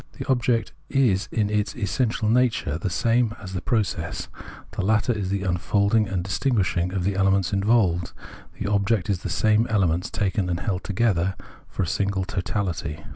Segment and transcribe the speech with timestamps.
[0.17, 4.29] The object is in its essential nature the same as the pro cess;
[4.71, 8.11] the latter is the unfolding and distinguishing of the elements involved;
[8.59, 11.35] the object is these same ele ments taken and held together
[11.77, 13.03] as a single totality.